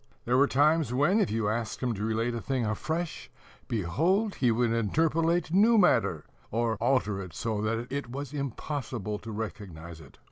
There 0.25 0.35
were 0.35 0.47
times 0.47 0.91
when, 0.91 1.19
if 1.19 1.29
you 1.29 1.47
asked 1.47 1.79
him 1.83 1.93
to 1.93 2.03
relate 2.03 2.33
a 2.33 2.41
thing 2.41 2.65
afresh, 2.65 3.29
behold, 3.67 4.33
he 4.33 4.49
would 4.49 4.71
interpolate 4.73 5.53
new 5.53 5.77
matter, 5.77 6.25
or 6.49 6.75
alter 6.77 7.21
it 7.21 7.35
so 7.35 7.61
that 7.61 7.85
it 7.91 8.09
was 8.09 8.33
impossible 8.33 9.19
to 9.19 9.31
recognize 9.31 10.01
it. 10.01 10.17